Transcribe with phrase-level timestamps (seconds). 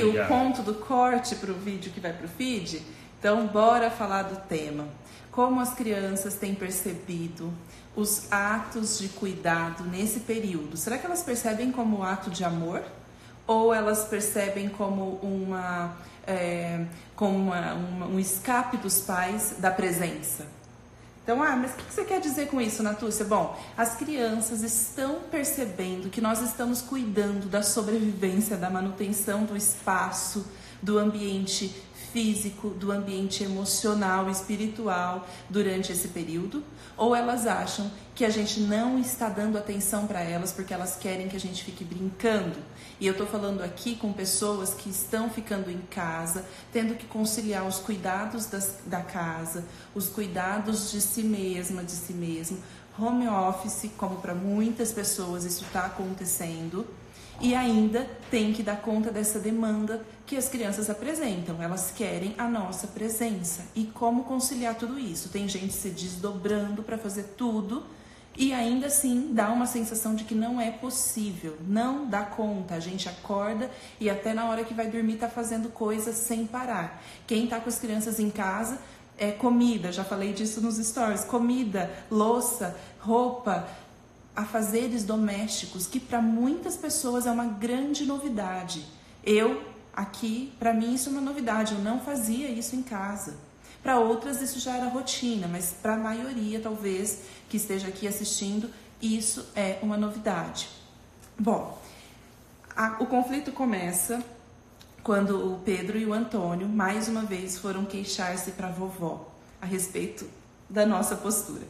[0.00, 0.26] aqui Obrigado.
[0.26, 2.82] o ponto do corte para o vídeo que vai para o feed.
[3.18, 4.88] Então, bora falar do tema.
[5.30, 7.52] Como as crianças têm percebido
[7.94, 10.76] os atos de cuidado nesse período?
[10.76, 12.82] Será que elas percebem como ato de amor?
[13.46, 15.96] Ou elas percebem como uma,
[16.26, 20.46] é, como uma, uma, um escape dos pais da presença?
[21.22, 23.24] Então, ah, mas o que você quer dizer com isso, Natúcia?
[23.24, 30.46] Bom, as crianças estão percebendo que nós estamos cuidando da sobrevivência, da manutenção do espaço,
[30.82, 31.74] do ambiente
[32.12, 36.62] físico, do ambiente emocional espiritual durante esse período,
[36.96, 41.28] ou elas acham que a gente não está dando atenção para elas porque elas querem
[41.28, 42.56] que a gente fique brincando.
[43.00, 47.66] E eu estou falando aqui com pessoas que estão ficando em casa, tendo que conciliar
[47.66, 49.64] os cuidados das, da casa,
[49.94, 52.58] os cuidados de si mesma, de si mesmo,
[52.98, 56.86] home office, como para muitas pessoas isso está acontecendo
[57.40, 61.60] e ainda tem que dar conta dessa demanda que as crianças apresentam.
[61.62, 63.64] Elas querem a nossa presença.
[63.74, 65.30] E como conciliar tudo isso?
[65.30, 67.84] Tem gente se desdobrando para fazer tudo
[68.36, 72.74] e ainda assim dá uma sensação de que não é possível, não dá conta.
[72.74, 77.02] A gente acorda e até na hora que vai dormir está fazendo coisas sem parar.
[77.26, 78.78] Quem está com as crianças em casa
[79.18, 83.68] é comida, já falei disso nos stories, comida, louça, roupa,
[84.40, 88.84] afazeres domésticos, que para muitas pessoas é uma grande novidade.
[89.24, 93.36] Eu, aqui, para mim isso é uma novidade, eu não fazia isso em casa.
[93.82, 98.70] Para outras isso já era rotina, mas para a maioria, talvez, que esteja aqui assistindo,
[99.00, 100.68] isso é uma novidade.
[101.38, 101.80] Bom,
[102.76, 104.22] a, o conflito começa
[105.02, 109.66] quando o Pedro e o Antônio, mais uma vez, foram queixar-se para a vovó a
[109.66, 110.26] respeito
[110.68, 111.66] da nossa postura.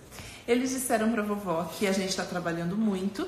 [0.50, 3.24] Eles disseram para vovó que a gente está trabalhando muito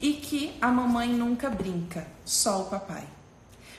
[0.00, 3.04] e que a mamãe nunca brinca, só o papai.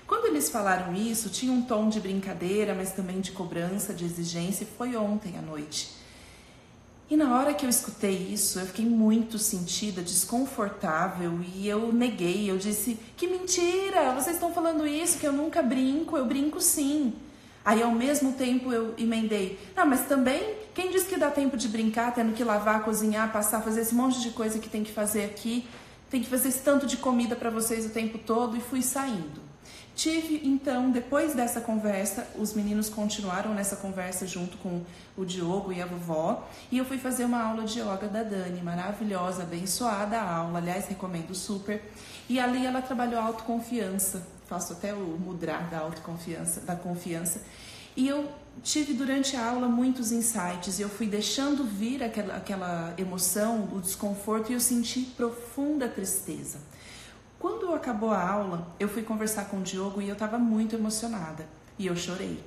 [0.06, 4.66] Quando eles falaram isso, tinha um tom de brincadeira, mas também de cobrança, de exigência,
[4.66, 5.94] e foi ontem à noite.
[7.10, 12.52] E na hora que eu escutei isso, eu fiquei muito sentida, desconfortável e eu neguei.
[12.52, 14.14] Eu disse: Que mentira!
[14.14, 17.16] Vocês estão falando isso, que eu nunca brinco, eu brinco sim.
[17.64, 21.70] Aí ao mesmo tempo eu emendei: Não, mas também quem diz que dá tempo de
[21.70, 25.24] brincar, tendo que lavar, cozinhar, passar, fazer esse monte de coisa que tem que fazer
[25.24, 25.66] aqui?
[26.10, 29.42] Tem que fazer esse tanto de comida para vocês o tempo todo e fui saindo.
[29.96, 34.82] Tive então, depois dessa conversa, os meninos continuaram nessa conversa junto com
[35.16, 38.62] o Diogo e a vovó, e eu fui fazer uma aula de yoga da Dani,
[38.62, 41.82] maravilhosa, abençoada a aula, aliás, recomendo super.
[42.28, 47.42] E ali ela trabalhou autoconfiança, faço até o mudrar da autoconfiança, da confiança.
[47.96, 48.30] E eu
[48.64, 53.80] tive durante a aula muitos insights e eu fui deixando vir aquela, aquela emoção, o
[53.80, 56.60] desconforto e eu senti profunda tristeza.
[57.40, 61.48] Quando acabou a aula, eu fui conversar com o Diogo e eu estava muito emocionada
[61.78, 62.40] e eu chorei.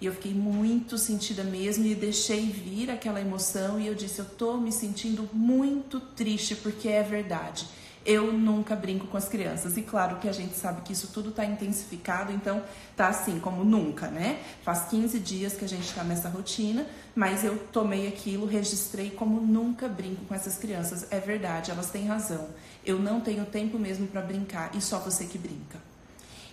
[0.00, 4.24] E eu fiquei muito sentida mesmo e deixei vir aquela emoção e eu disse: Eu
[4.24, 7.68] tô me sentindo muito triste porque é verdade.
[8.04, 9.76] Eu nunca brinco com as crianças.
[9.76, 12.62] E claro que a gente sabe que isso tudo está intensificado, então
[12.96, 14.40] tá assim como nunca, né?
[14.62, 19.40] Faz 15 dias que a gente está nessa rotina, mas eu tomei aquilo, registrei como
[19.40, 21.06] nunca brinco com essas crianças.
[21.10, 22.48] É verdade, elas têm razão.
[22.84, 25.78] Eu não tenho tempo mesmo para brincar e só você que brinca.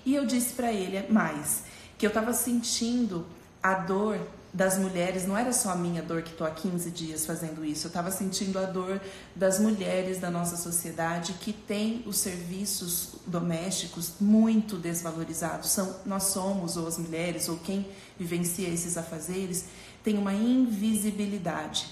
[0.05, 1.63] E eu disse para ele mais
[1.97, 3.25] que eu estava sentindo
[3.63, 4.19] a dor
[4.53, 7.87] das mulheres, não era só a minha dor que estou há 15 dias fazendo isso,
[7.87, 8.99] eu estava sentindo a dor
[9.35, 15.69] das mulheres da nossa sociedade que têm os serviços domésticos muito desvalorizados.
[15.69, 17.85] São, nós somos, ou as mulheres, ou quem
[18.17, 19.65] vivencia esses afazeres,
[20.03, 21.87] tem uma invisibilidade.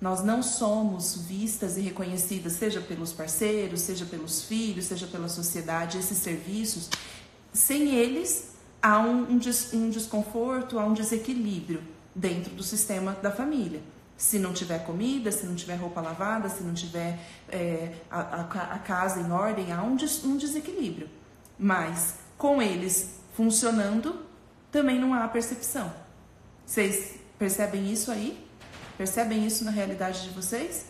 [0.00, 5.98] Nós não somos vistas e reconhecidas, seja pelos parceiros, seja pelos filhos, seja pela sociedade,
[5.98, 6.88] esses serviços.
[7.52, 8.51] Sem eles,
[8.82, 11.82] há um, um, des, um desconforto, há um desequilíbrio
[12.14, 13.80] dentro do sistema da família.
[14.16, 18.40] Se não tiver comida, se não tiver roupa lavada, se não tiver é, a, a,
[18.74, 21.08] a, casa em ordem, há um, des, um desequilíbrio.
[21.58, 24.20] Mas com eles funcionando,
[24.70, 25.92] também não há percepção.
[26.66, 28.44] Vocês percebem isso aí?
[28.98, 30.86] Percebem isso na realidade de vocês?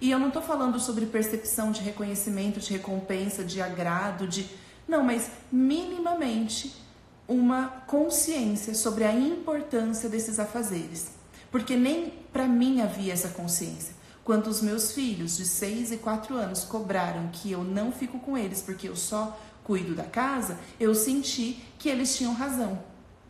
[0.00, 4.46] E eu não estou falando sobre percepção de reconhecimento, de recompensa, de agrado, de.
[4.86, 6.83] Não, mas minimamente
[7.26, 11.08] uma consciência sobre a importância desses afazeres.
[11.50, 13.94] Porque nem para mim havia essa consciência.
[14.24, 18.36] Quando os meus filhos de 6 e 4 anos cobraram que eu não fico com
[18.36, 22.78] eles porque eu só cuido da casa, eu senti que eles tinham razão.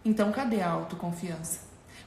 [0.04, 1.60] Então, cadê a autoconfiança?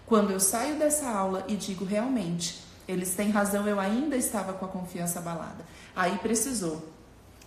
[0.06, 4.66] Quando eu saio dessa aula e digo realmente, eles têm razão, eu ainda estava com
[4.66, 5.66] a confiança abalada.
[5.95, 6.88] Aí precisou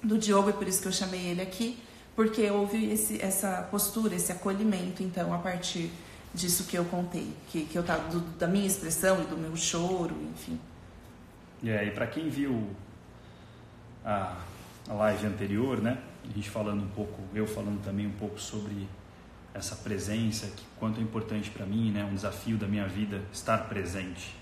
[0.03, 1.79] do Diogo, e por isso que eu chamei ele aqui,
[2.21, 5.91] porque houve esse, essa postura, esse acolhimento, então, a partir
[6.35, 9.57] disso que eu contei, que, que eu tava do, da minha expressão e do meu
[9.57, 10.61] choro, enfim.
[11.63, 12.77] E aí, para quem viu
[14.05, 14.37] a,
[14.87, 15.97] a live anterior, né?
[16.23, 18.87] A gente falando um pouco, eu falando também um pouco sobre
[19.55, 22.05] essa presença, que quanto é importante para mim, né?
[22.05, 24.37] Um desafio da minha vida estar presente.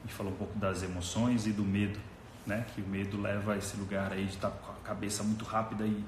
[0.00, 1.98] A gente falou um pouco das emoções e do medo,
[2.46, 2.66] né?
[2.74, 5.46] Que o medo leva a esse lugar aí de estar tá com a cabeça muito
[5.46, 6.04] rápida e,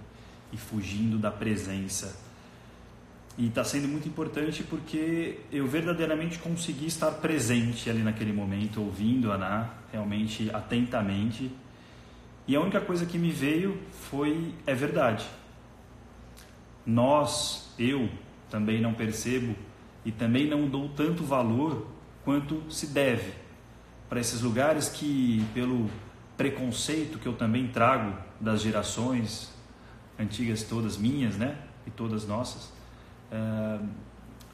[0.52, 2.18] e fugindo da presença.
[3.38, 9.32] E está sendo muito importante porque eu verdadeiramente consegui estar presente ali naquele momento, ouvindo
[9.32, 11.50] a Ana realmente atentamente.
[12.46, 13.80] E a única coisa que me veio
[14.10, 15.26] foi: é verdade.
[16.84, 18.10] Nós, eu,
[18.50, 19.54] também não percebo
[20.04, 21.86] e também não dou tanto valor
[22.24, 23.32] quanto se deve
[24.10, 25.88] para esses lugares que, pelo
[26.36, 29.54] preconceito que eu também trago das gerações
[30.20, 31.56] antigas, todas minhas, né?
[31.86, 32.72] E todas nossas
[33.30, 33.78] é,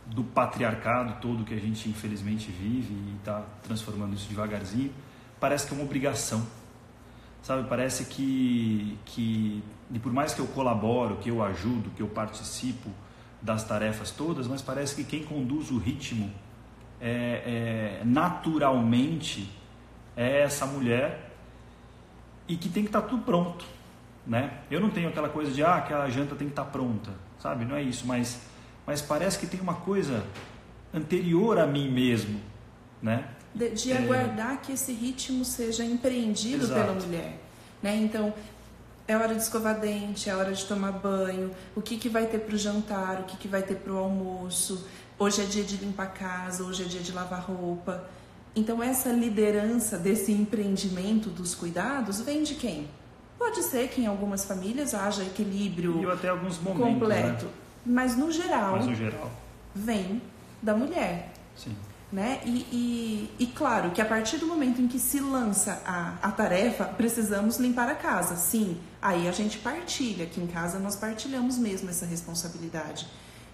[0.07, 4.93] do patriarcado todo que a gente infelizmente vive e está transformando isso devagarzinho,
[5.41, 6.47] parece que é uma obrigação.
[7.43, 12.09] Sabe, parece que, que e por mais que eu colaboro, que eu ajudo, que eu
[12.09, 12.91] participo
[13.41, 16.33] das tarefas todas, mas parece que quem conduz o ritmo
[17.01, 19.49] é, é, naturalmente
[20.17, 21.37] é essa mulher
[22.49, 23.65] e que tem que estar tá tudo pronto,
[24.27, 24.59] né?
[24.71, 27.65] Eu não tenho aquela coisa de ah, aquela janta tem que estar tá pronta, sabe?
[27.65, 28.41] Não é isso, mas
[28.87, 30.25] mas parece que tem uma coisa
[30.95, 32.41] anterior a mim mesmo,
[33.03, 33.29] né?
[33.55, 33.99] De, de é...
[33.99, 36.81] aguardar que esse ritmo seja empreendido Exato.
[36.81, 37.41] pela mulher,
[37.83, 37.97] né?
[37.97, 38.33] Então,
[39.09, 42.39] é hora de escovar dente, é hora de tomar banho, o que, que vai ter
[42.39, 44.87] para o jantar, o que, que vai ter para o almoço,
[45.19, 48.05] hoje é dia de limpar a casa, hoje é dia de lavar roupa.
[48.55, 52.89] Então, essa liderança desse empreendimento dos cuidados vem de quem?
[53.39, 57.45] Pode ser que em algumas famílias haja equilíbrio e até alguns momentos, completo.
[57.47, 57.53] Né?
[57.85, 59.31] Mas no geral, Mas no geral.
[59.75, 60.23] vem
[60.63, 61.33] da mulher.
[61.55, 61.77] Sim.
[62.13, 62.41] Né?
[62.45, 66.31] E, e, e, claro que a partir do momento em que se lança a, a
[66.31, 68.37] tarefa, precisamos limpar a casa.
[68.37, 70.25] Sim, aí a gente partilha.
[70.25, 73.09] Aqui em casa nós partilhamos mesmo essa responsabilidade.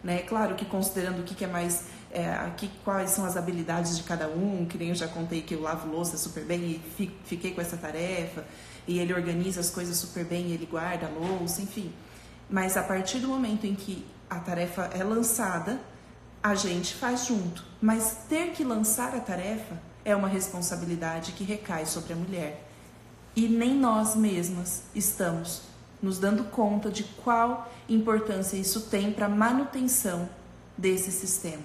[0.05, 0.19] Né?
[0.19, 1.85] Claro que considerando o que, que é mais.
[2.11, 5.55] É, aqui, quais são as habilidades de cada um, que nem eu já contei que
[5.55, 8.45] eu lavo louça super bem e fiquei com essa tarefa,
[8.87, 11.93] e ele organiza as coisas super bem, ele guarda a louça, enfim.
[12.51, 15.81] Mas a partir do momento em que a tarefa é lançada,
[16.43, 17.65] a gente faz junto.
[17.81, 22.69] Mas ter que lançar a tarefa é uma responsabilidade que recai sobre a mulher.
[23.35, 25.63] E nem nós mesmas estamos
[26.03, 30.29] nos dando conta de qual importância isso tem para a manutenção
[30.77, 31.63] desse sistema.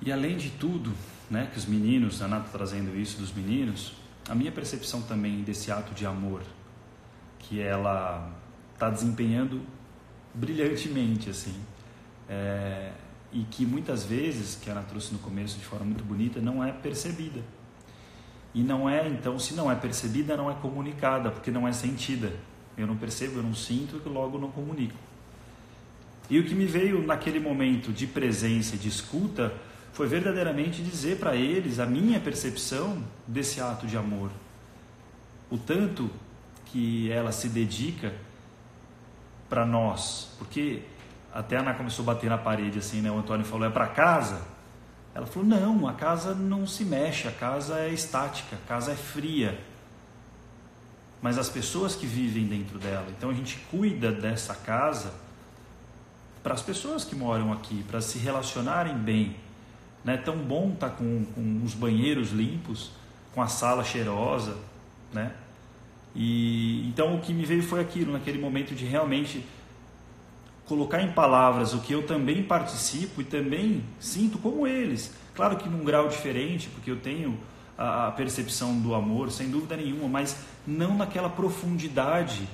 [0.00, 0.94] E além de tudo,
[1.30, 3.92] né, que os meninos, a está trazendo isso dos meninos,
[4.28, 6.42] a minha percepção também desse ato de amor
[7.38, 8.30] que ela
[8.74, 9.62] está desempenhando
[10.34, 11.54] brilhantemente, assim.
[12.28, 12.90] É,
[13.32, 16.72] e que muitas vezes, que ela trouxe no começo de forma muito bonita, não é
[16.72, 17.40] percebida.
[18.54, 22.32] E não é, então, se não é percebida, não é comunicada, porque não é sentida.
[22.76, 24.96] Eu não percebo, eu não sinto, e logo não comunico.
[26.28, 29.54] E o que me veio naquele momento de presença de escuta
[29.96, 34.30] foi verdadeiramente dizer para eles a minha percepção desse ato de amor.
[35.50, 36.10] O tanto
[36.66, 38.12] que ela se dedica
[39.48, 40.28] para nós?
[40.36, 40.82] Porque
[41.32, 43.10] até a Ana começou a bater na parede assim, né?
[43.10, 44.42] O Antônio falou: é para casa?
[45.14, 48.96] Ela falou: não, a casa não se mexe, a casa é estática, a casa é
[48.96, 49.58] fria.
[51.22, 53.06] Mas as pessoas que vivem dentro dela.
[53.16, 55.10] Então a gente cuida dessa casa
[56.42, 59.45] para as pessoas que moram aqui, para se relacionarem bem.
[60.06, 62.92] Não é tão bom estar tá com, com os banheiros limpos,
[63.34, 64.56] com a sala cheirosa,
[65.12, 65.32] né?
[66.14, 69.44] E então o que me veio foi aquilo, naquele momento de realmente
[70.64, 75.12] colocar em palavras o que eu também participo e também sinto como eles.
[75.34, 77.36] Claro que num grau diferente, porque eu tenho
[77.76, 82.48] a percepção do amor, sem dúvida nenhuma, mas não naquela profundidade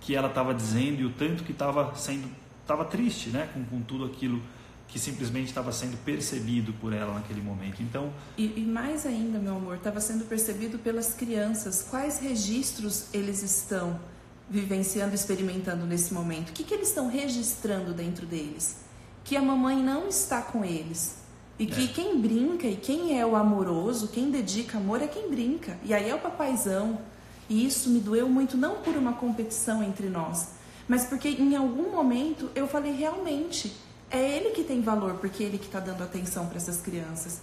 [0.00, 2.30] que ela estava dizendo e o tanto que estava sendo
[2.62, 4.40] estava triste, né, com, com tudo aquilo
[4.92, 7.82] que simplesmente estava sendo percebido por ela naquele momento.
[7.82, 11.86] Então, e, e mais ainda, meu amor, estava sendo percebido pelas crianças.
[11.88, 13.98] Quais registros eles estão
[14.50, 16.50] vivenciando, experimentando nesse momento?
[16.50, 18.82] O que, que eles estão registrando dentro deles?
[19.24, 21.16] Que a mamãe não está com eles.
[21.58, 21.86] E que é.
[21.86, 25.78] quem brinca e quem é o amoroso, quem dedica amor é quem brinca.
[25.84, 26.98] E aí é o papaizão.
[27.48, 30.48] E isso me doeu muito, não por uma competição entre nós,
[30.86, 33.72] mas porque em algum momento eu falei realmente
[34.12, 37.40] é ele que tem valor, porque é ele que está dando atenção para essas crianças.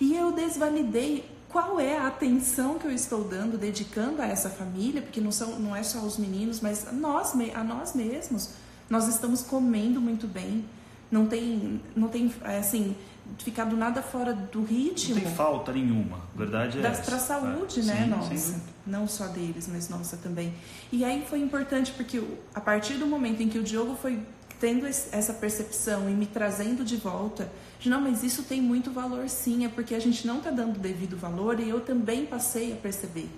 [0.00, 5.02] E eu desvalidei qual é a atenção que eu estou dando, dedicando a essa família,
[5.02, 8.50] porque não, são, não é só os meninos, mas nós, a nós mesmos.
[8.88, 10.64] nós estamos comendo muito bem,
[11.10, 12.94] não tem, não tem assim,
[13.38, 15.16] ficado nada fora do ritmo.
[15.16, 17.82] Não tem falta nenhuma, verdade é Para a saúde, é.
[17.82, 18.60] né, Sim, nossa.
[18.86, 20.54] Não só deles, mas nossa também.
[20.92, 22.22] E aí foi importante porque
[22.54, 24.20] a partir do momento em que o Diogo foi
[24.60, 27.50] tendo essa percepção e me trazendo de volta,
[27.80, 30.78] de não, mas isso tem muito valor sim, é porque a gente não está dando
[30.78, 33.28] devido valor e eu também passei a perceber,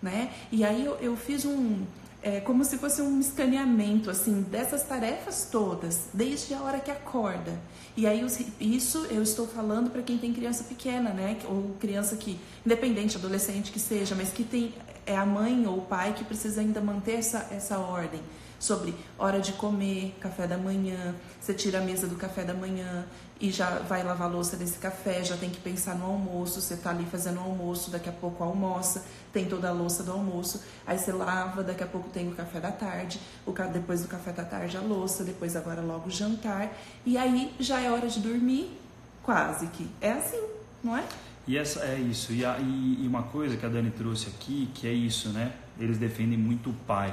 [0.00, 0.32] né?
[0.52, 1.80] E aí eu, eu fiz um,
[2.22, 7.60] é, como se fosse um escaneamento assim dessas tarefas todas, desde a hora que acorda.
[7.96, 8.24] E aí
[8.60, 11.36] isso eu estou falando para quem tem criança pequena, né?
[11.46, 14.72] Ou criança que, independente, adolescente que seja, mas que tem
[15.04, 18.20] é a mãe ou o pai que precisa ainda manter essa, essa ordem
[18.62, 23.04] sobre hora de comer, café da manhã, você tira a mesa do café da manhã
[23.40, 26.76] e já vai lavar a louça desse café, já tem que pensar no almoço, você
[26.76, 30.62] tá ali fazendo o almoço, daqui a pouco almoça, tem toda a louça do almoço,
[30.86, 34.30] aí você lava, daqui a pouco tem o café da tarde, o depois do café
[34.30, 36.72] da tarde a louça, depois agora logo o jantar,
[37.04, 38.78] e aí já é hora de dormir,
[39.24, 39.90] quase que.
[40.00, 40.40] É assim,
[40.84, 41.02] não é?
[41.48, 42.32] E essa é isso.
[42.32, 45.52] E, a, e, e uma coisa que a Dani trouxe aqui, que é isso, né?
[45.80, 47.12] Eles defendem muito o pai.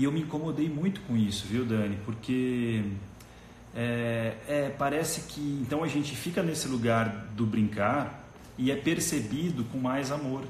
[0.00, 1.98] E eu me incomodei muito com isso, viu, Dani?
[2.06, 2.82] Porque
[3.76, 8.26] é, é, parece que então a gente fica nesse lugar do brincar
[8.56, 10.46] e é percebido com mais amor,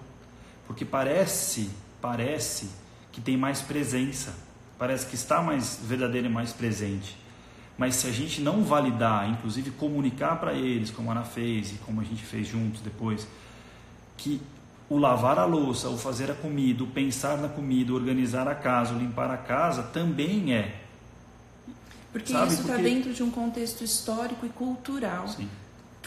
[0.69, 1.69] porque parece,
[2.01, 2.71] parece
[3.11, 4.39] que tem mais presença,
[4.79, 7.19] parece que está mais verdadeiro e mais presente.
[7.77, 11.75] Mas se a gente não validar, inclusive comunicar para eles, como a Ana fez e
[11.79, 13.27] como a gente fez juntos depois,
[14.17, 14.41] que
[14.91, 18.57] o lavar a louça, o fazer a comida, o pensar na comida, o organizar a
[18.57, 20.81] casa, o limpar a casa também é.
[22.13, 22.53] Porque Sabe?
[22.53, 22.91] isso está Porque...
[22.91, 25.29] dentro de um contexto histórico e cultural.
[25.29, 25.49] Sim.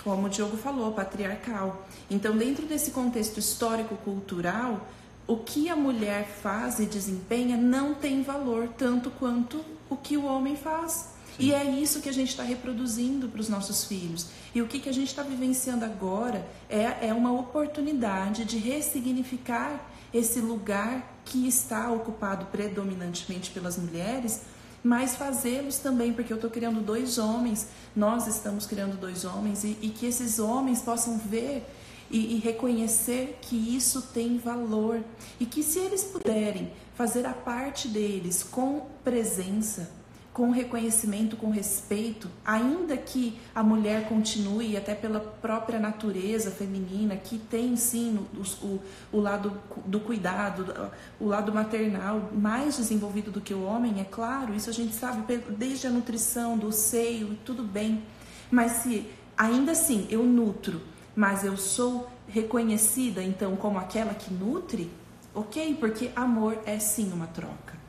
[0.03, 1.87] Como o Diogo falou, patriarcal.
[2.11, 4.85] Então, dentro desse contexto histórico-cultural,
[5.25, 10.25] o que a mulher faz e desempenha não tem valor tanto quanto o que o
[10.25, 11.12] homem faz.
[11.37, 11.45] Sim.
[11.45, 14.27] E é isso que a gente está reproduzindo para os nossos filhos.
[14.53, 19.89] E o que, que a gente está vivenciando agora é, é uma oportunidade de ressignificar
[20.13, 24.41] esse lugar que está ocupado predominantemente pelas mulheres,
[24.83, 29.77] mas fazê-los também, porque eu estou criando dois homens, nós estamos criando dois homens, e,
[29.81, 31.65] e que esses homens possam ver
[32.11, 35.01] e, e, reconhecer que isso tem valor
[35.39, 39.89] e que se eles puderem fazer a parte deles com presença,
[40.33, 47.37] com reconhecimento, com respeito, ainda que a mulher continue, até pela própria natureza feminina, que
[47.37, 53.53] tem sim o, o, o lado do cuidado, o lado maternal mais desenvolvido do que
[53.53, 58.01] o homem, é claro, isso a gente sabe desde a nutrição, do seio, tudo bem.
[58.49, 59.05] Mas se
[59.37, 60.81] ainda assim eu nutro,
[61.15, 64.89] mas eu sou reconhecida então como aquela que nutre,
[65.35, 65.75] ok?
[65.79, 67.82] Porque amor é sim uma troca.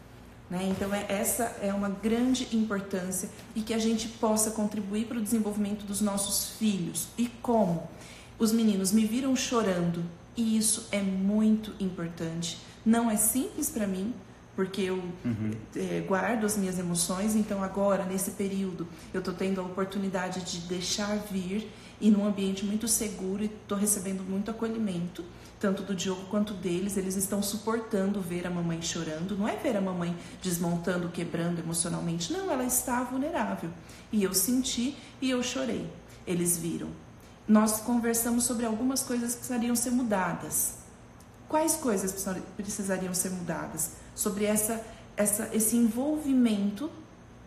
[0.54, 0.68] Né?
[0.70, 5.20] Então, é, essa é uma grande importância e que a gente possa contribuir para o
[5.20, 7.08] desenvolvimento dos nossos filhos.
[7.18, 7.88] E como?
[8.38, 10.04] Os meninos me viram chorando
[10.36, 12.58] e isso é muito importante.
[12.86, 14.14] Não é simples para mim,
[14.54, 15.50] porque eu uhum.
[15.74, 20.68] é, guardo as minhas emoções, então agora, nesse período, eu estou tendo a oportunidade de
[20.68, 21.68] deixar vir
[22.00, 25.24] e num ambiente muito seguro e estou recebendo muito acolhimento
[25.64, 29.34] tanto do Diogo quanto deles, eles estão suportando ver a mamãe chorando.
[29.34, 32.30] Não é ver a mamãe desmontando, quebrando emocionalmente.
[32.34, 33.70] Não, ela está vulnerável.
[34.12, 35.90] E eu senti e eu chorei.
[36.26, 36.88] Eles viram.
[37.48, 40.74] Nós conversamos sobre algumas coisas que precisariam ser mudadas.
[41.48, 42.12] Quais coisas
[42.58, 43.92] precisariam ser mudadas?
[44.14, 44.84] Sobre essa,
[45.16, 46.90] essa, esse envolvimento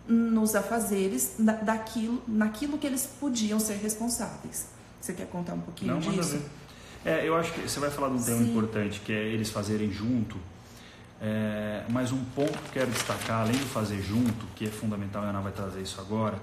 [0.08, 4.70] nos afazeres daquilo, naquilo que eles podiam ser responsáveis.
[5.00, 6.42] Você quer contar um pouquinho Não, disso?
[7.06, 8.50] É, eu acho que você vai falar de um tema Sim.
[8.50, 10.38] importante, que é eles fazerem junto.
[11.22, 15.28] É, mas um ponto que quero destacar, além do fazer junto, que é fundamental, a
[15.28, 16.40] Ana vai trazer isso agora,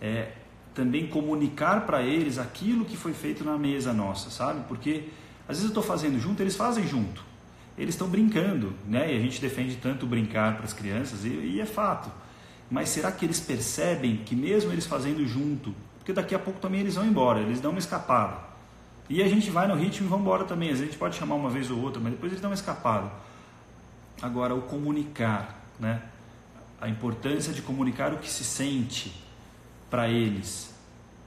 [0.00, 0.32] é
[0.74, 4.64] também comunicar para eles aquilo que foi feito na mesa nossa, sabe?
[4.68, 5.08] Porque
[5.42, 7.22] às vezes eu estou fazendo junto, eles fazem junto.
[7.76, 9.12] Eles estão brincando, né?
[9.12, 12.10] E a gente defende tanto brincar para as crianças, e, e é fato.
[12.70, 16.80] Mas será que eles percebem que mesmo eles fazendo junto, porque daqui a pouco também
[16.80, 18.51] eles vão embora, eles dão uma escapada.
[19.08, 20.68] E a gente vai no ritmo e vamos embora também.
[20.68, 22.54] Às vezes a gente pode chamar uma vez ou outra, mas depois eles dão uma
[22.54, 23.10] escapada.
[24.20, 26.02] Agora, o comunicar, né?
[26.80, 29.12] A importância de comunicar o que se sente
[29.90, 30.72] para eles,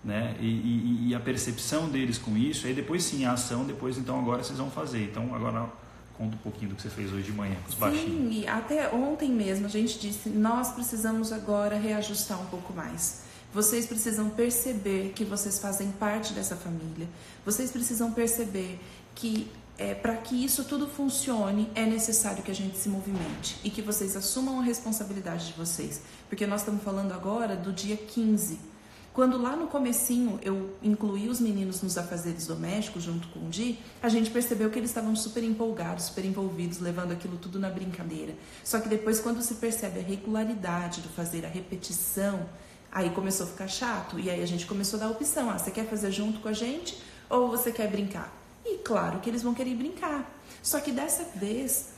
[0.03, 0.35] né?
[0.39, 2.67] E, e, e, a percepção deles com isso.
[2.67, 5.03] Aí depois sim, a ação, depois então agora vocês vão fazer.
[5.03, 5.69] Então agora
[6.17, 8.05] conta um pouquinho do que você fez hoje de manhã com os baixinhos.
[8.05, 13.24] Sim, e até ontem mesmo a gente disse, nós precisamos agora reajustar um pouco mais.
[13.55, 17.07] Vocês precisam perceber que vocês fazem parte dessa família.
[17.45, 18.77] Vocês precisam perceber
[19.15, 23.69] que é, para que isso tudo funcione, é necessário que a gente se movimente e
[23.69, 26.01] que vocês assumam a responsabilidade de vocês.
[26.27, 28.59] Porque nós estamos falando agora do dia 15.
[29.13, 33.79] Quando lá no comecinho eu incluí os meninos nos afazeres domésticos junto com o Di,
[34.03, 38.35] a gente percebeu que eles estavam super empolgados, super envolvidos, levando aquilo tudo na brincadeira.
[38.65, 42.45] Só que depois quando se percebe a regularidade do fazer, a repetição,
[42.95, 44.17] aí começou a ficar chato.
[44.17, 46.47] E aí a gente começou a dar a opção, ah, você quer fazer junto com
[46.47, 46.97] a gente
[47.29, 48.33] ou você quer brincar?
[48.65, 50.33] E claro que eles vão querer brincar.
[50.63, 51.89] Só que dessa vez,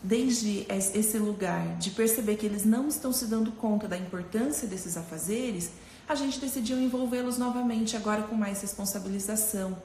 [0.00, 4.96] desde esse lugar de perceber que eles não estão se dando conta da importância desses
[4.96, 5.72] afazeres,
[6.08, 9.76] a gente decidiu envolvê-los novamente, agora com mais responsabilização.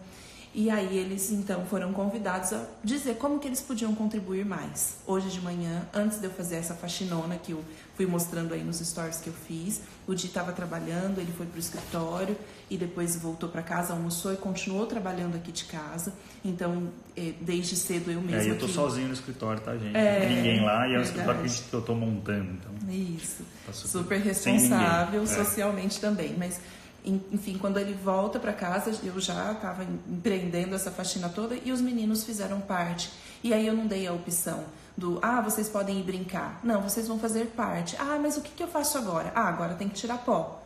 [0.54, 4.98] E aí eles então foram convidados a dizer como que eles podiam contribuir mais.
[5.06, 7.64] Hoje de manhã, antes de eu fazer essa faxinona que eu
[7.96, 11.58] fui mostrando aí nos stories que eu fiz, o Di estava trabalhando, ele foi para
[11.58, 12.36] o escritório
[12.70, 16.14] e depois voltou para casa, almoçou e continuou trabalhando aqui de casa.
[16.44, 18.42] Então, é, desde cedo eu mesma.
[18.42, 18.74] É, eu tô aqui...
[18.74, 19.96] sozinho no escritório, tá, gente?
[19.96, 22.52] É, ninguém lá e é o escritório que eu tô montando.
[22.54, 23.44] Então, Isso.
[23.68, 25.26] Tá super, super responsável é.
[25.26, 26.36] socialmente também.
[26.38, 26.60] Mas
[27.06, 31.82] enfim, quando ele volta para casa, eu já estava empreendendo essa faxina toda e os
[31.82, 33.12] meninos fizeram parte.
[33.44, 34.66] E aí eu não dei a opção
[34.98, 36.60] do, ah, vocês podem ir brincar.
[36.64, 37.96] Não, vocês vão fazer parte.
[37.98, 39.32] Ah, mas o que, que eu faço agora?
[39.34, 40.62] Ah, agora tem que tirar pó.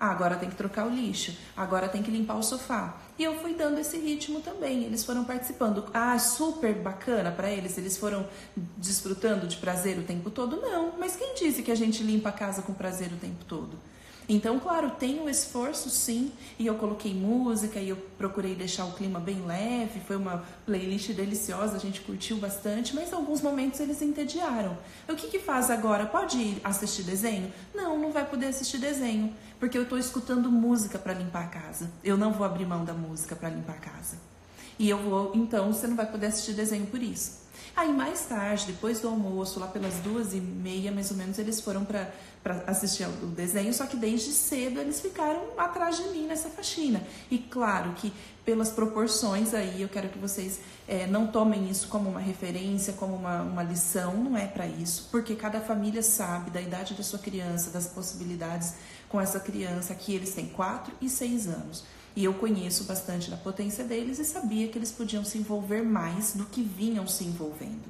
[0.00, 1.36] Ah, agora tem que trocar o lixo.
[1.56, 2.96] Agora tem que limpar o sofá.
[3.18, 4.84] E eu fui dando esse ritmo também.
[4.84, 5.84] Eles foram participando.
[5.92, 7.76] Ah, super bacana para eles.
[7.76, 8.28] Eles foram
[8.76, 10.60] desfrutando de prazer o tempo todo?
[10.60, 10.92] Não.
[10.98, 13.76] Mas quem disse que a gente limpa a casa com prazer o tempo todo?
[14.28, 18.92] Então, claro, tem um esforço sim, e eu coloquei música e eu procurei deixar o
[18.92, 24.02] clima bem leve, foi uma playlist deliciosa, a gente curtiu bastante, mas alguns momentos eles
[24.02, 24.76] entediaram.
[25.08, 26.04] O que que faz agora?
[26.04, 27.50] Pode ir assistir desenho?
[27.74, 31.90] Não, não vai poder assistir desenho, porque eu estou escutando música para limpar a casa.
[32.04, 34.18] Eu não vou abrir mão da música para limpar a casa.
[34.78, 37.47] E eu vou, então você não vai poder assistir desenho por isso.
[37.78, 41.60] Aí mais tarde, depois do almoço, lá pelas duas e meia mais ou menos, eles
[41.60, 42.10] foram para
[42.66, 47.00] assistir o desenho, só que desde cedo eles ficaram atrás de mim nessa faxina.
[47.30, 48.12] E claro que
[48.44, 53.14] pelas proporções aí, eu quero que vocês é, não tomem isso como uma referência, como
[53.14, 57.20] uma, uma lição, não é para isso, porque cada família sabe da idade da sua
[57.20, 58.74] criança, das possibilidades
[59.08, 59.92] com essa criança.
[59.92, 61.84] Aqui eles têm 4 e 6 anos.
[62.18, 66.32] E eu conheço bastante da potência deles e sabia que eles podiam se envolver mais
[66.34, 67.84] do que vinham se envolvendo.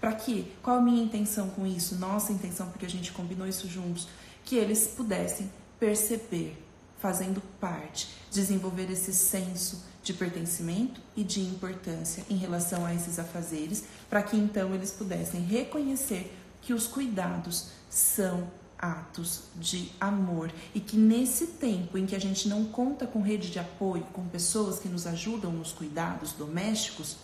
[0.00, 0.44] Para quê?
[0.62, 1.96] Qual a minha intenção com isso?
[1.96, 4.06] Nossa intenção, porque a gente combinou isso juntos,
[4.44, 5.50] que eles pudessem
[5.80, 6.56] perceber,
[7.00, 13.82] fazendo parte, desenvolver esse senso de pertencimento e de importância em relação a esses afazeres,
[14.08, 18.48] para que então eles pudessem reconhecer que os cuidados são
[18.78, 23.50] atos de amor e que nesse tempo em que a gente não conta com rede
[23.50, 27.16] de apoio, com pessoas que nos ajudam nos cuidados domésticos,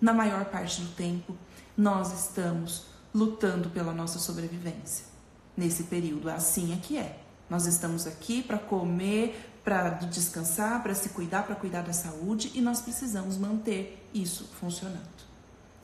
[0.00, 1.36] na maior parte do tempo
[1.76, 5.06] nós estamos lutando pela nossa sobrevivência.
[5.56, 7.18] Nesse período, assim é que é.
[7.48, 12.60] Nós estamos aqui para comer, para descansar, para se cuidar, para cuidar da saúde e
[12.60, 15.22] nós precisamos manter isso funcionando.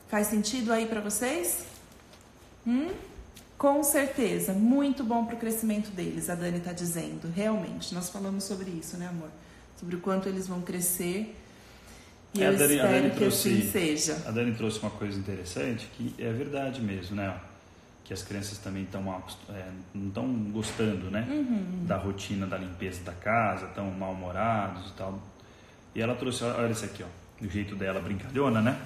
[0.07, 1.65] Faz sentido aí para vocês?
[2.65, 2.89] Hum?
[3.59, 7.29] Com certeza, muito bom para o crescimento deles, a Dani está dizendo.
[7.35, 9.27] Realmente, nós falamos sobre isso, né, amor?
[9.77, 11.35] Sobre o quanto eles vão crescer.
[12.33, 14.23] E é, eu Dani, espero que trouxe, assim seja.
[14.25, 17.37] A Dani trouxe uma coisa interessante que é verdade mesmo, né?
[18.05, 19.01] Que as crianças também estão
[19.49, 21.27] é, não estão gostando, né?
[21.29, 21.85] Uhum.
[21.85, 25.19] Da rotina da limpeza da casa, estão mal-humorados e tal.
[25.93, 28.79] E ela trouxe, olha isso aqui, ó, do jeito dela, brincalhona, né?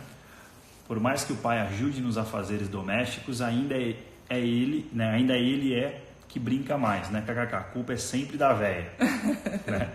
[0.87, 3.95] Por mais que o pai ajude nos afazeres domésticos, ainda é
[4.29, 5.11] é ele, né?
[5.11, 7.21] Ainda ele é que brinca mais, né?
[7.21, 8.91] KKK, a culpa é sempre da velha.
[9.67, 9.91] né?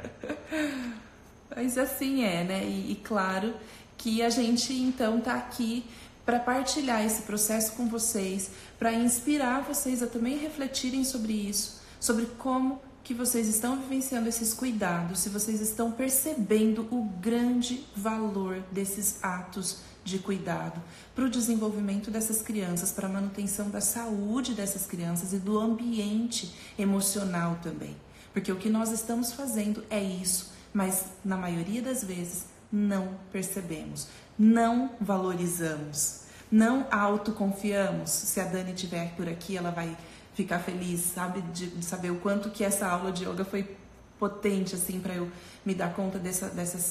[1.54, 2.64] Mas assim é, né?
[2.64, 3.54] E, e, claro
[3.96, 5.84] que a gente então tá aqui
[6.24, 12.26] para partilhar esse processo com vocês, para inspirar vocês a também refletirem sobre isso, sobre
[12.38, 19.24] como que vocês estão vivenciando esses cuidados, se vocês estão percebendo o grande valor desses
[19.24, 20.82] atos de cuidado
[21.14, 26.54] para o desenvolvimento dessas crianças, para a manutenção da saúde dessas crianças e do ambiente
[26.78, 27.96] emocional também.
[28.32, 34.08] Porque o que nós estamos fazendo é isso, mas na maioria das vezes não percebemos,
[34.38, 38.10] não valorizamos, não autoconfiamos.
[38.10, 39.96] Se a Dani estiver por aqui, ela vai
[40.34, 43.76] ficar feliz, sabe, de saber o quanto que essa aula de yoga foi
[44.18, 45.30] potente assim para eu
[45.64, 46.48] me dar conta dessa,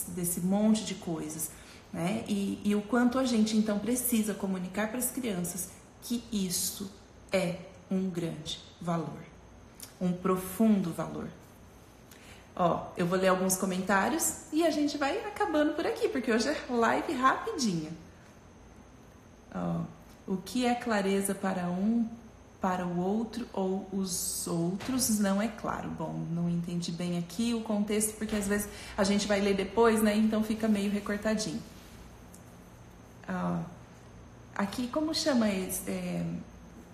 [0.09, 1.49] desse monte de coisas.
[1.91, 2.23] Né?
[2.27, 5.69] E, e o quanto a gente então precisa comunicar para as crianças
[6.01, 6.91] que isso
[7.31, 7.55] é
[7.89, 9.23] um grande valor,
[9.99, 11.27] um profundo valor.
[12.55, 16.49] Ó, eu vou ler alguns comentários e a gente vai acabando por aqui, porque hoje
[16.49, 17.91] é live rapidinha.
[19.53, 19.81] Ó,
[20.27, 22.07] o que é clareza para um,
[22.59, 25.89] para o outro ou os outros não é claro.
[25.89, 30.01] Bom, não entendi bem aqui o contexto, porque às vezes a gente vai ler depois,
[30.01, 30.15] né?
[30.15, 31.61] Então fica meio recortadinho.
[33.29, 33.59] Ó,
[34.55, 36.25] aqui, como chama esse, é,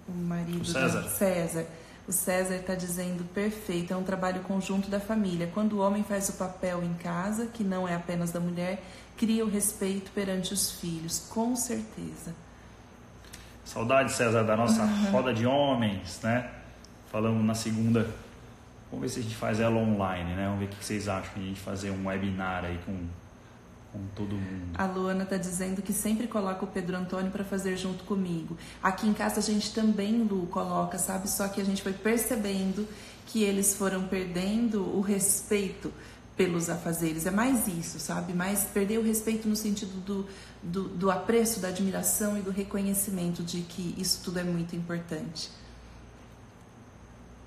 [0.08, 0.62] o marido?
[0.62, 1.04] O César.
[1.10, 1.66] César.
[2.06, 5.50] O César está dizendo perfeito, é um trabalho conjunto da família.
[5.54, 8.84] Quando o homem faz o papel em casa, que não é apenas da mulher,
[9.16, 12.36] cria o respeito perante os filhos, com certeza.
[13.64, 15.12] Saudade, César, da nossa uhum.
[15.12, 16.50] roda de homens, né?
[17.10, 18.10] Falamos na segunda.
[18.92, 20.46] Vamos ver se a gente faz ela online, né?
[20.46, 23.08] Vamos ver o que vocês acham de a gente fazer um webinar aí com
[23.94, 24.74] com todo mundo.
[24.74, 28.58] A Luana está dizendo que sempre coloca o Pedro Antônio para fazer junto comigo.
[28.82, 31.30] Aqui em casa a gente também, Lu, coloca, sabe?
[31.30, 32.88] Só que a gente foi percebendo
[33.28, 35.94] que eles foram perdendo o respeito
[36.36, 37.28] pelos afazeres.
[37.28, 38.34] É mais isso, sabe?
[38.34, 40.28] Mais perder o respeito no sentido do,
[40.64, 45.52] do, do apreço, da admiração e do reconhecimento de que isso tudo é muito importante.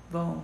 [0.09, 0.41] Bom,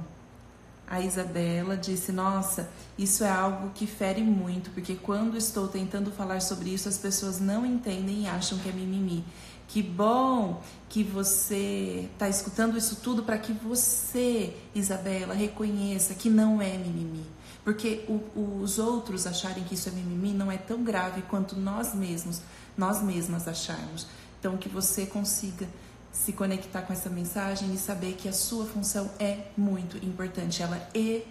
[0.87, 6.41] a Isabela disse: Nossa, isso é algo que fere muito, porque quando estou tentando falar
[6.41, 9.23] sobre isso, as pessoas não entendem e acham que é mimimi.
[9.67, 16.61] Que bom que você está escutando isso tudo para que você, Isabela, reconheça que não
[16.61, 17.25] é mimimi.
[17.63, 21.95] Porque o, os outros acharem que isso é mimimi não é tão grave quanto nós
[21.95, 22.41] mesmos,
[22.77, 24.05] nós mesmas acharmos.
[24.39, 25.67] Então, que você consiga
[26.13, 30.77] se conectar com essa mensagem e saber que a sua função é muito importante, ela
[30.93, 31.23] é,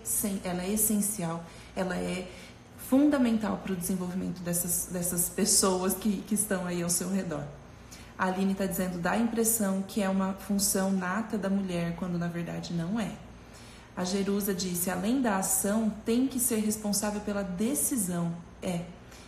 [0.44, 2.28] ela é essencial, ela é
[2.76, 7.44] fundamental para o desenvolvimento dessas, dessas pessoas que, que estão aí ao seu redor.
[8.18, 12.18] A Aline está dizendo, dá a impressão que é uma função nata da mulher, quando
[12.18, 13.12] na verdade não é.
[13.96, 18.34] A Jerusa disse, além da ação, tem que ser responsável pela decisão.
[18.60, 18.82] É,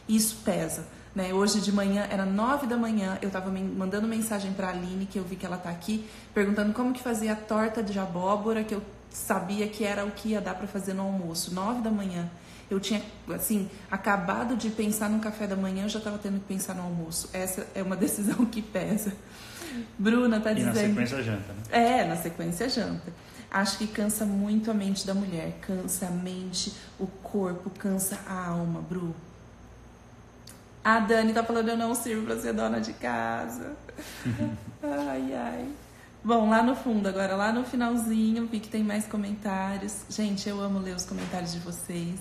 [0.09, 0.85] isso pesa.
[1.14, 1.33] Né?
[1.33, 5.18] Hoje de manhã, era nove da manhã, eu estava mandando mensagem para a Aline, que
[5.18, 8.74] eu vi que ela está aqui, perguntando como que fazia a torta de abóbora, que
[8.74, 11.55] eu sabia que era o que ia dar para fazer no almoço.
[11.55, 12.29] Nove da manhã.
[12.68, 13.00] Eu tinha,
[13.33, 16.83] assim, acabado de pensar no café da manhã, eu já estava tendo que pensar no
[16.83, 17.29] almoço.
[17.33, 19.12] Essa é uma decisão que pesa.
[19.96, 20.77] Bruna tá dizendo.
[20.77, 21.62] E na sequência janta, né?
[21.70, 23.12] É, na sequência janta.
[23.50, 25.59] Acho que cansa muito a mente da mulher.
[25.61, 29.14] Cansa a mente, o corpo, cansa a alma, Bru.
[30.85, 33.75] A Dani tá falando, eu não sirvo pra ser dona de casa.
[34.85, 35.68] ai, ai.
[36.23, 40.05] Bom, lá no fundo, agora lá no finalzinho, vi que tem mais comentários.
[40.11, 42.20] Gente, eu amo ler os comentários de vocês.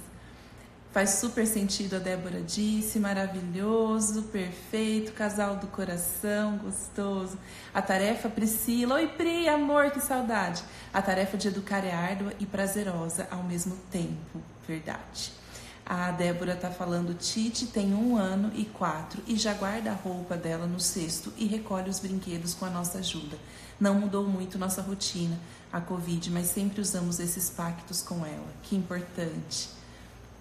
[0.93, 7.37] Faz super sentido, a Débora disse, maravilhoso, perfeito, casal do coração, gostoso.
[7.73, 10.63] A tarefa, Priscila, oi Pri, amor, que saudade.
[10.93, 15.42] A tarefa de educar é árdua e prazerosa ao mesmo tempo, verdade.
[15.85, 20.37] A Débora tá falando, Tite tem um ano e quatro e já guarda a roupa
[20.37, 23.37] dela no cesto e recolhe os brinquedos com a nossa ajuda.
[23.79, 25.37] Não mudou muito nossa rotina,
[25.73, 28.47] a Covid, mas sempre usamos esses pactos com ela.
[28.63, 29.69] Que importante.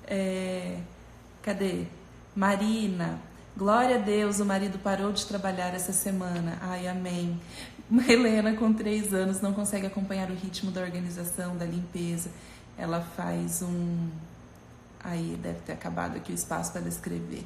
[0.06, 0.78] É...
[1.42, 1.86] Cadê?
[2.36, 3.18] Marina,
[3.56, 6.56] glória a Deus, o marido parou de trabalhar essa semana.
[6.60, 7.40] Ai, amém.
[8.08, 12.30] Helena, com três anos, não consegue acompanhar o ritmo da organização, da limpeza.
[12.78, 14.08] Ela faz um
[15.04, 17.44] Aí deve ter acabado aqui o espaço para descrever.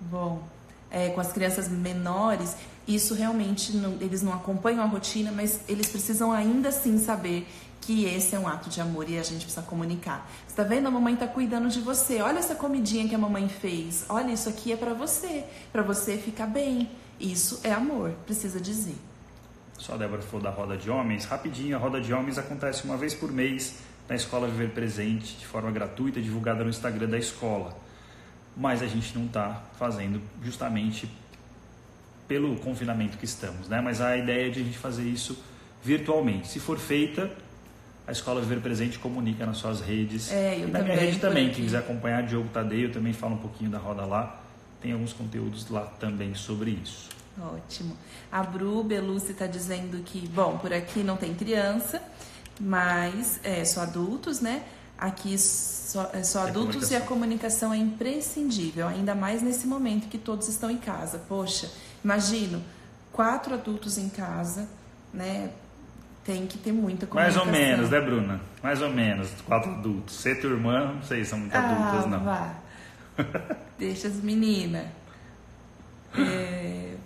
[0.00, 0.42] Bom,
[0.90, 5.88] é, com as crianças menores, isso realmente não, eles não acompanham a rotina, mas eles
[5.88, 7.46] precisam ainda assim saber
[7.80, 10.28] que esse é um ato de amor e a gente precisa comunicar.
[10.46, 10.88] Você tá vendo?
[10.88, 12.20] A mamãe tá cuidando de você.
[12.20, 14.04] Olha essa comidinha que a mamãe fez.
[14.08, 16.90] Olha, isso aqui é para você, para você ficar bem.
[17.20, 18.96] Isso é amor, precisa dizer.
[19.78, 21.24] Só a Débora falou da roda de homens.
[21.24, 23.76] Rapidinho, a roda de homens acontece uma vez por mês
[24.08, 27.76] na Escola Viver Presente de forma gratuita, divulgada no Instagram da escola.
[28.56, 31.08] Mas a gente não está fazendo justamente
[32.26, 33.80] pelo confinamento que estamos, né?
[33.80, 35.38] Mas a ideia é de a gente fazer isso
[35.82, 36.48] virtualmente.
[36.48, 37.30] Se for feita,
[38.06, 40.32] a Escola Viver Presente comunica nas suas redes.
[40.32, 41.50] É, eu e na minha rede também.
[41.50, 44.40] Quem quiser acompanhar, Diogo Tadeio também fala um pouquinho da roda lá.
[44.80, 47.08] Tem alguns conteúdos lá também sobre isso.
[47.40, 47.96] Ótimo.
[48.32, 52.02] A Bru Belucci está dizendo que, bom, por aqui não tem criança,
[52.60, 54.62] mas é só adultos, né?
[54.96, 60.18] Aqui só, é só adultos e a comunicação é imprescindível, ainda mais nesse momento que
[60.18, 61.22] todos estão em casa.
[61.28, 61.70] Poxa,
[62.04, 62.62] imagino,
[63.12, 64.68] quatro adultos em casa,
[65.14, 65.50] né?
[66.24, 67.46] Tem que ter muita comunicação.
[67.46, 68.40] Mais ou menos, né, Bruna?
[68.62, 70.16] Mais ou menos, quatro adultos.
[70.16, 72.24] Você e tua irmã, não sei, são muito ah, adultas, não.
[72.24, 72.54] Vá.
[73.78, 74.86] Deixa as meninas.
[76.16, 76.96] É...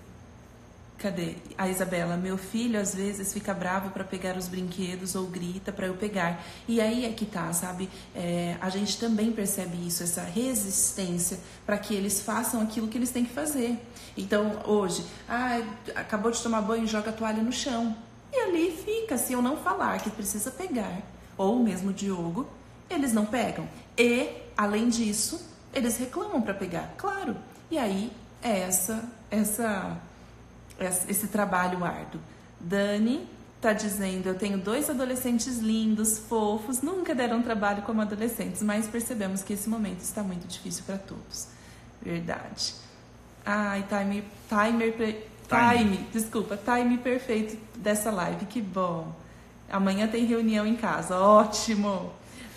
[1.02, 1.34] Cadê?
[1.58, 5.88] A Isabela, meu filho às vezes fica bravo para pegar os brinquedos ou grita para
[5.88, 6.40] eu pegar.
[6.68, 7.90] E aí é que tá, sabe?
[8.14, 13.10] É, a gente também percebe isso, essa resistência para que eles façam aquilo que eles
[13.10, 13.84] têm que fazer.
[14.16, 15.60] Então, hoje, ah,
[15.96, 17.96] acabou de tomar banho, joga a toalha no chão.
[18.32, 21.02] E ali fica, se eu não falar que precisa pegar,
[21.36, 22.46] ou mesmo o Diogo,
[22.88, 23.68] eles não pegam.
[23.98, 27.36] E, além disso, eles reclamam para pegar, claro.
[27.68, 30.00] E aí é essa, essa
[30.80, 32.20] esse trabalho árduo.
[32.60, 38.86] Dani está dizendo: Eu tenho dois adolescentes lindos, fofos, nunca deram trabalho como adolescentes, mas
[38.86, 41.48] percebemos que esse momento está muito difícil para todos.
[42.00, 42.74] Verdade.
[43.44, 45.16] Ai, time, timer, time,
[45.48, 49.12] time, desculpa, time perfeito dessa live, que bom.
[49.70, 52.12] Amanhã tem reunião em casa, ótimo.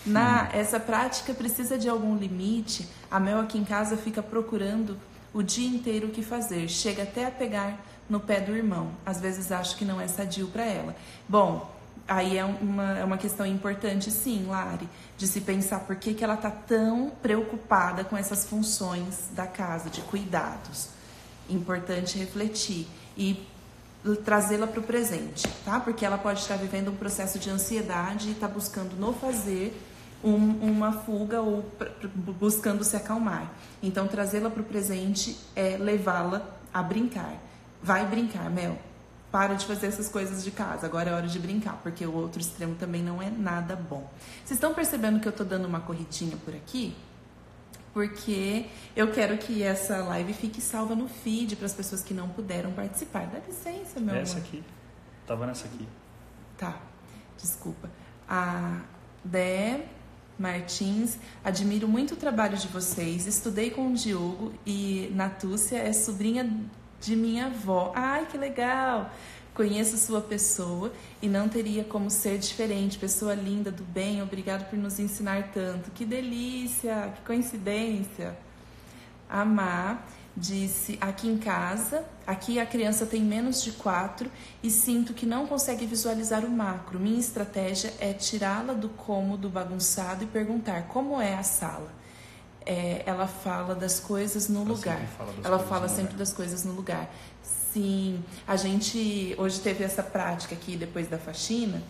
[0.05, 2.87] Na essa prática precisa de algum limite.
[3.09, 4.97] A Mel aqui em casa fica procurando
[5.33, 8.91] o dia inteiro o que fazer, chega até a pegar no pé do irmão.
[9.05, 10.95] Às vezes acho que não é sadio para ela.
[11.27, 11.69] Bom,
[12.07, 14.87] aí é uma, é uma questão importante, sim, Lari,
[15.17, 19.89] de se pensar por que, que ela está tão preocupada com essas funções da casa,
[19.89, 20.89] de cuidados.
[21.49, 22.87] Importante refletir
[23.17, 23.45] e
[24.23, 25.79] trazê-la para o presente, tá?
[25.79, 29.75] Porque ela pode estar vivendo um processo de ansiedade e está buscando no fazer
[30.23, 31.65] um, uma fuga ou
[32.39, 33.51] buscando se acalmar.
[33.81, 37.33] Então, trazê-la para o presente é levá-la a brincar.
[37.85, 38.79] Vai brincar, Mel.
[39.31, 40.87] Para de fazer essas coisas de casa.
[40.87, 44.09] Agora é hora de brincar, porque o outro extremo também não é nada bom.
[44.43, 46.95] Vocês estão percebendo que eu tô dando uma corridinha por aqui?
[47.93, 52.27] Porque eu quero que essa live fique salva no feed para as pessoas que não
[52.27, 53.27] puderam participar.
[53.27, 54.47] Dá licença, meu Essa amor.
[54.47, 54.63] aqui.
[55.27, 55.87] Tava nessa aqui.
[56.57, 56.79] Tá.
[57.37, 57.87] Desculpa.
[58.27, 58.81] A
[59.23, 59.85] Dé
[60.39, 63.27] Martins, admiro muito o trabalho de vocês.
[63.27, 66.49] Estudei com o Diogo e Natúcia é sobrinha
[67.05, 67.91] de minha avó.
[67.95, 69.11] Ai, que legal!
[69.53, 70.91] Conheço sua pessoa
[71.21, 72.97] e não teria como ser diferente.
[72.97, 75.91] Pessoa linda, do bem, obrigado por nos ensinar tanto.
[75.91, 78.37] Que delícia, que coincidência.
[79.29, 84.29] Amar disse: aqui em casa, aqui a criança tem menos de quatro
[84.61, 86.99] e sinto que não consegue visualizar o macro.
[86.99, 92.04] Minha estratégia é tirá-la do cômodo bagunçado e perguntar como é a sala
[92.65, 95.07] é, ela fala das coisas no ela lugar.
[95.17, 96.17] Fala ela fala sempre lugar.
[96.17, 97.13] das coisas no lugar.
[97.71, 101.81] Sim, a gente hoje teve essa prática aqui depois da faxina.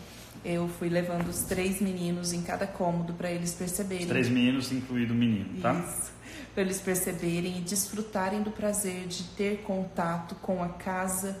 [0.44, 4.04] Eu fui levando os três meninos em cada cômodo para eles perceberem.
[4.04, 5.74] Os três meninos, incluído o menino, tá?
[5.74, 6.12] Isso.
[6.54, 11.36] Para eles perceberem e desfrutarem do prazer de ter contato com a casa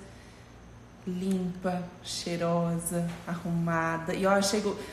[1.06, 4.12] limpa, cheirosa, arrumada.
[4.12, 4.84] E ó, chego, ai,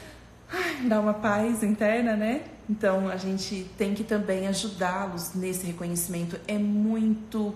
[0.88, 2.44] dá uma paz interna, né?
[2.70, 6.40] Então a gente tem que também ajudá-los nesse reconhecimento.
[6.48, 7.54] É muito.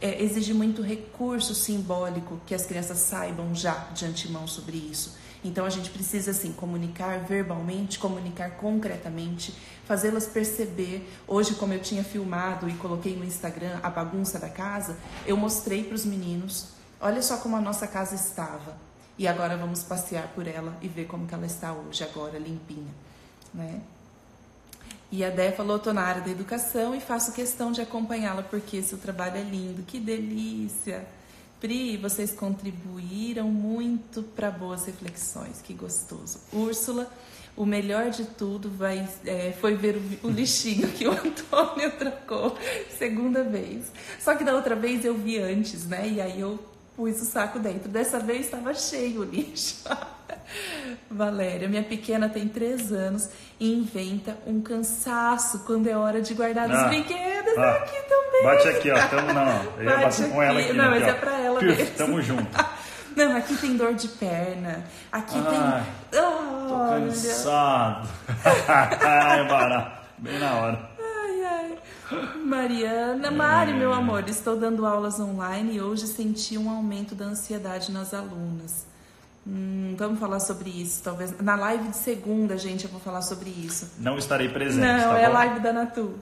[0.00, 5.16] É, exige muito recurso simbólico que as crianças saibam já de antemão sobre isso.
[5.42, 9.54] Então a gente precisa assim comunicar verbalmente, comunicar concretamente,
[9.84, 11.08] fazê-las perceber.
[11.26, 15.84] Hoje, como eu tinha filmado e coloquei no Instagram a bagunça da casa, eu mostrei
[15.84, 16.68] para os meninos.
[17.00, 18.76] Olha só como a nossa casa estava.
[19.16, 22.92] E agora vamos passear por ela e ver como que ela está hoje, agora limpinha,
[23.52, 23.80] né?
[25.10, 28.82] E a Dé falou: tô na área da educação e faço questão de acompanhá-la porque
[28.82, 29.84] seu trabalho é lindo.
[29.84, 31.06] Que delícia!
[31.60, 35.62] Pri, vocês contribuíram muito para boas reflexões.
[35.62, 36.40] Que gostoso.
[36.52, 37.08] Úrsula,
[37.56, 42.58] o melhor de tudo vai, é, foi ver o, o lixinho que o Antônio trocou
[42.98, 43.92] segunda vez.
[44.18, 46.08] Só que da outra vez eu vi antes, né?
[46.08, 46.58] E aí eu
[46.96, 47.88] pus o saco dentro.
[47.88, 49.84] Dessa vez estava cheio o lixo.
[51.10, 53.28] Valéria, minha pequena tem três anos
[53.58, 57.56] e inventa um cansaço quando é hora de guardar ah, os brinquedos.
[57.56, 58.44] Ah, aqui também.
[58.44, 59.08] Bate aqui, ó.
[59.08, 59.64] Tamo, não.
[59.78, 60.72] Eu ia bater com ela aqui.
[60.72, 61.96] Não, mas é pra ela mesmo.
[61.96, 62.74] Tamo junto.
[63.16, 64.84] Não, aqui tem dor de perna.
[65.12, 66.20] Aqui Ai, tem.
[66.20, 68.08] Oh, tô cansado.
[69.00, 70.00] ai, barato.
[70.18, 70.93] Bem na hora.
[72.44, 77.90] Mariana, Mari, meu amor, estou dando aulas online e hoje senti um aumento da ansiedade
[77.92, 78.86] nas alunas.
[79.46, 81.38] Hum, vamos falar sobre isso, talvez.
[81.40, 83.92] Na live de segunda, gente, eu vou falar sobre isso.
[83.98, 84.80] Não estarei presente.
[84.80, 86.14] Não, tá é a live da Natu.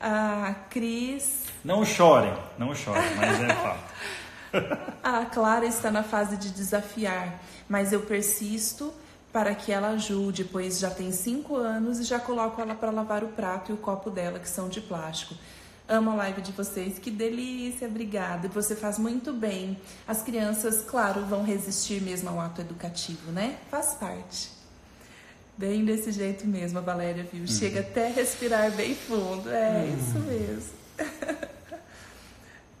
[0.00, 1.44] A Cris.
[1.64, 3.96] Não chorem, não chorem, mas é fato.
[5.02, 8.92] a Clara está na fase de desafiar, mas eu persisto
[9.36, 13.22] para que ela ajude, pois já tem cinco anos e já coloco ela para lavar
[13.22, 15.34] o prato e o copo dela, que são de plástico.
[15.86, 18.48] Amo a live de vocês, que delícia, obrigada.
[18.48, 19.78] Você faz muito bem.
[20.08, 23.58] As crianças, claro, vão resistir mesmo ao ato educativo, né?
[23.70, 24.48] Faz parte.
[25.54, 27.42] Bem desse jeito mesmo, a Valéria viu.
[27.42, 27.46] Uhum.
[27.46, 29.50] Chega até respirar bem fundo.
[29.50, 29.98] É uhum.
[29.98, 30.72] isso mesmo.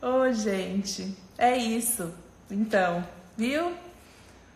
[0.00, 2.10] Ô, oh, gente, é isso.
[2.50, 3.74] Então, viu?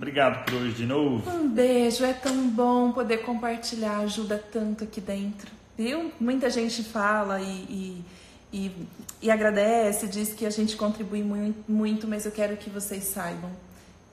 [0.01, 1.31] Obrigado por hoje de novo.
[1.31, 6.11] Um beijo, é tão bom poder compartilhar, ajuda tanto aqui dentro, viu?
[6.19, 8.05] Muita gente fala e, e,
[8.51, 8.87] e,
[9.21, 13.51] e agradece, diz que a gente contribui muito, muito, mas eu quero que vocês saibam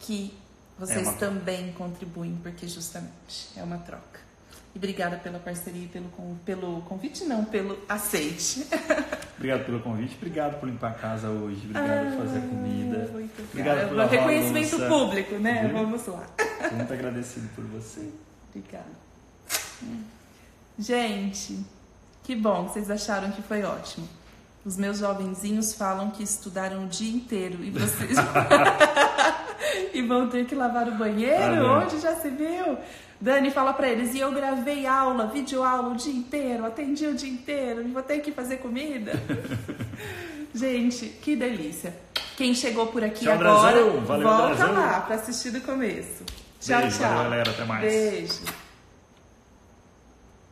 [0.01, 0.33] que
[0.77, 4.26] vocês é também contribuem, porque justamente é uma troca.
[4.77, 6.07] E obrigada pela parceria e pelo,
[6.45, 8.67] pelo convite, não, pelo aceite.
[9.35, 13.09] Obrigado pelo convite, obrigado por limpar a casa hoje, obrigado ah, por fazer a comida.
[13.11, 15.61] Muito obrigado pelo reconhecimento público, né?
[15.67, 15.73] Viu?
[15.73, 16.25] Vamos lá.
[16.39, 18.09] Estou muito agradecido por você.
[18.49, 18.85] Obrigada.
[20.79, 21.59] Gente,
[22.23, 24.07] que bom, vocês acharam que foi ótimo.
[24.65, 28.17] Os meus jovenzinhos falam que estudaram o dia inteiro e vocês
[29.93, 31.67] e vão ter que lavar o banheiro?
[31.67, 32.77] Ah, Onde já se viu?
[33.19, 37.15] Dani fala para eles, e eu gravei aula, vídeo aula o dia inteiro, atendi o
[37.15, 39.11] dia inteiro, vou ter que fazer comida.
[40.53, 41.95] Gente, que delícia.
[42.35, 44.01] Quem chegou por aqui tchau, agora, Brasil.
[44.01, 44.73] Valeu, volta Brasil.
[44.73, 46.23] lá para assistir do começo.
[46.59, 47.09] Tchau, Beijo, tchau.
[47.09, 47.51] Valeu, galera.
[47.51, 47.81] Até mais.
[47.81, 48.66] Beijo.